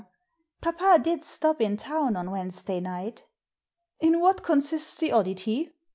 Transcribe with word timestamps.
•Papa 0.63 1.03
did 1.03 1.23
stop 1.23 1.61
in 1.61 1.77
town 1.77 2.15
on 2.15 2.31
Wednesday 2.31 2.79
night"" 2.79 3.23
In 3.99 4.19
what 4.19 4.41
consists 4.41 4.97
the 4.99 5.11
oddity 5.11 5.73